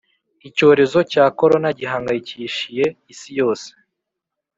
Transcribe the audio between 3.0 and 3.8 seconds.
isi yose